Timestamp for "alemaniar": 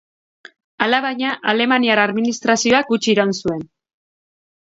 1.51-2.01